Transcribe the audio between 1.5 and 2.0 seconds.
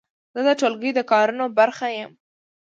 برخه